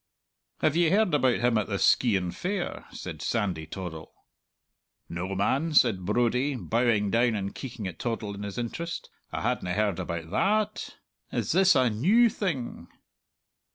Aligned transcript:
"Have 0.61 0.75
ye 0.75 0.89
heard 0.89 1.13
about 1.13 1.41
him 1.41 1.59
at 1.59 1.67
the 1.67 1.77
Skeighan 1.77 2.31
Fair?" 2.31 2.85
said 2.91 3.21
Sandy 3.21 3.67
Toddle. 3.67 4.11
"No, 5.07 5.35
man," 5.35 5.75
said 5.75 6.05
Brodie, 6.05 6.55
bowing 6.55 7.11
down 7.11 7.35
and 7.35 7.53
keeking 7.53 7.85
at 7.87 7.99
Toddle 7.99 8.33
in 8.33 8.41
his 8.41 8.57
interest; 8.57 9.11
"I 9.31 9.41
hadna 9.41 9.73
heard 9.73 9.99
about 9.99 10.31
tha 10.31 10.71
at! 10.71 10.95
Is 11.31 11.51
this 11.51 11.75
a 11.75 11.91
new 11.91 12.29
thing?" 12.29 12.87